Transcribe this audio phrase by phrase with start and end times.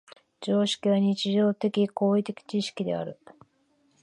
[0.39, 3.19] 常識は日常的・行為的知識である。